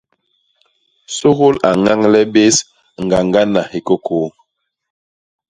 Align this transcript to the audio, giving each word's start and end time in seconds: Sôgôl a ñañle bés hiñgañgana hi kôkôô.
Sôgôl 1.15 1.55
a 1.69 1.71
ñañle 1.83 2.21
bés 2.33 2.55
hiñgañgana 2.95 3.61
hi 3.71 3.79
kôkôô. 3.87 4.27